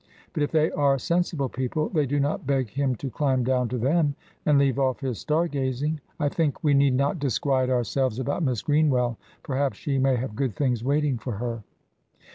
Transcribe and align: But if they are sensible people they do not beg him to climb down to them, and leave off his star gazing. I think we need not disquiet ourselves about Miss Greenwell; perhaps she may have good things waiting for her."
But 0.33 0.41
if 0.41 0.51
they 0.51 0.71
are 0.71 0.97
sensible 0.97 1.47
people 1.47 1.89
they 1.89 2.07
do 2.07 2.19
not 2.19 2.47
beg 2.47 2.71
him 2.71 2.95
to 2.95 3.11
climb 3.11 3.43
down 3.43 3.69
to 3.69 3.77
them, 3.77 4.15
and 4.47 4.57
leave 4.57 4.79
off 4.79 4.99
his 5.01 5.19
star 5.19 5.47
gazing. 5.47 5.99
I 6.19 6.27
think 6.27 6.63
we 6.63 6.73
need 6.73 6.95
not 6.95 7.19
disquiet 7.19 7.69
ourselves 7.69 8.17
about 8.17 8.41
Miss 8.41 8.63
Greenwell; 8.63 9.19
perhaps 9.43 9.77
she 9.77 9.99
may 9.99 10.15
have 10.15 10.35
good 10.35 10.55
things 10.55 10.83
waiting 10.83 11.19
for 11.19 11.33
her." 11.33 11.61